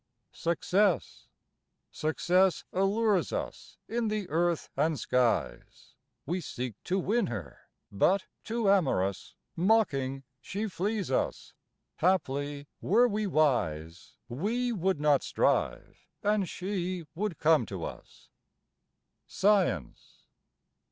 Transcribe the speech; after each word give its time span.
SUCCESS. 0.31 1.27
Success 1.91 2.63
allures 2.73 3.31
us 3.31 3.77
in 3.87 4.07
the 4.07 4.27
earth 4.31 4.71
and 4.75 4.99
skies: 4.99 5.93
We 6.25 6.41
seek 6.41 6.73
to 6.85 6.97
win 6.97 7.27
her, 7.27 7.69
but, 7.91 8.25
too 8.43 8.67
amorous, 8.67 9.35
Mocking, 9.55 10.23
she 10.41 10.65
flees 10.67 11.11
us. 11.11 11.53
Haply, 11.97 12.65
were 12.81 13.07
we 13.07 13.27
wise, 13.27 14.15
We 14.27 14.71
would 14.71 14.99
not 14.99 15.21
strive 15.21 15.99
and 16.23 16.49
she 16.49 17.05
would 17.13 17.37
come 17.37 17.67
to 17.67 17.83
us. 17.83 18.31
SCIENCE. 19.27 20.23